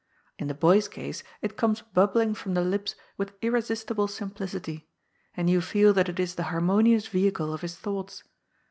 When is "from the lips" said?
2.33-2.95